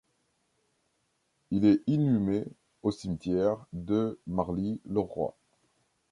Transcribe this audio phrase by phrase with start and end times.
[1.51, 2.45] Il est inhumé
[2.81, 5.37] au cimetière de Marly le Roi.